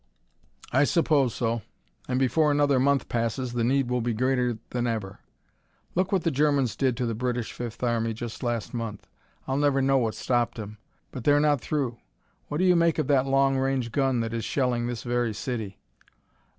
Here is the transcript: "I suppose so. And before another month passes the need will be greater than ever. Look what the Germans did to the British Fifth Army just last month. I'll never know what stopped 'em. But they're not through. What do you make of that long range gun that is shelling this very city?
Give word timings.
"I 0.73 0.83
suppose 0.85 1.31
so. 1.35 1.61
And 2.07 2.17
before 2.19 2.49
another 2.49 2.79
month 2.79 3.07
passes 3.07 3.53
the 3.53 3.63
need 3.63 3.87
will 3.87 4.01
be 4.01 4.15
greater 4.15 4.57
than 4.71 4.87
ever. 4.87 5.19
Look 5.93 6.11
what 6.11 6.23
the 6.23 6.31
Germans 6.31 6.75
did 6.75 6.97
to 6.97 7.05
the 7.05 7.13
British 7.13 7.53
Fifth 7.53 7.83
Army 7.83 8.15
just 8.15 8.41
last 8.41 8.73
month. 8.73 9.05
I'll 9.47 9.57
never 9.57 9.79
know 9.79 9.99
what 9.99 10.15
stopped 10.15 10.57
'em. 10.57 10.79
But 11.11 11.23
they're 11.23 11.39
not 11.39 11.61
through. 11.61 11.99
What 12.47 12.57
do 12.57 12.63
you 12.63 12.75
make 12.75 12.97
of 12.97 13.05
that 13.09 13.27
long 13.27 13.57
range 13.59 13.91
gun 13.91 14.21
that 14.21 14.33
is 14.33 14.43
shelling 14.43 14.87
this 14.87 15.03
very 15.03 15.35
city? 15.35 15.77